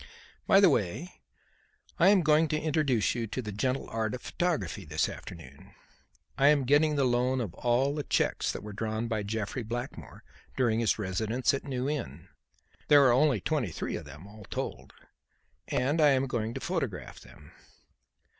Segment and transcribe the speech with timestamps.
[0.47, 1.21] By the way,
[1.99, 5.75] I am going to introduce you to the gentle art of photography this afternoon.
[6.39, 10.23] I am getting the loan of all the cheques that were drawn by Jeffrey Blackmore
[10.57, 12.29] during his residence at New Inn
[12.87, 14.91] there are only twenty three of them, all told
[15.67, 17.51] and I am going to photograph them."